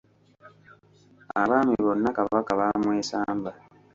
[1.41, 3.51] Abaami bonna Kabaka baamwesamba.